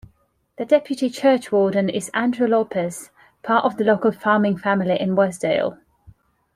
[0.57, 3.11] The deputy churchwarden is Andrew Lopez,
[3.43, 5.77] part of a local farming family in Wasdale.